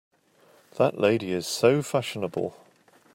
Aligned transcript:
That 0.77 0.97
lady 0.99 1.31
is 1.31 1.45
so 1.45 1.83
fashionable! 1.83 2.55